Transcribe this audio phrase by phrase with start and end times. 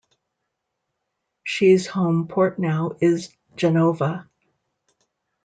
[1.43, 4.27] She's home port now is Genova.